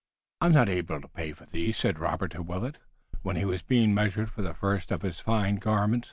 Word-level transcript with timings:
"I 0.41 0.47
am 0.47 0.53
not 0.53 0.67
able 0.67 0.99
to 0.99 1.07
pay 1.07 1.31
for 1.31 1.45
these," 1.45 1.77
said 1.77 1.99
Robert 1.99 2.29
to 2.31 2.41
Willet 2.41 2.79
when 3.21 3.35
he 3.35 3.45
was 3.45 3.61
being 3.61 3.93
measured 3.93 4.31
for 4.31 4.41
the 4.41 4.55
first 4.55 4.89
of 4.89 5.03
his 5.03 5.19
fine 5.19 5.59
raiment. 5.63 5.99